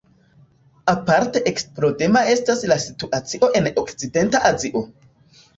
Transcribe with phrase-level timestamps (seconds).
[0.93, 4.87] Aparte eksplodema estas la situacio en okcidenta Azio.